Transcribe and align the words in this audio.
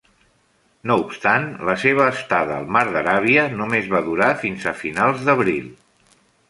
No 0.91 0.95
obstant, 1.01 1.45
la 1.69 1.75
seva 1.83 2.07
estada 2.15 2.57
al 2.57 2.67
Mar 2.77 2.85
d'Aràbia 2.97 3.47
només 3.61 3.95
va 3.95 4.05
durar 4.11 4.35
fins 4.47 4.69
a 4.75 4.79
finals 4.85 5.27
d'abril. 5.31 5.75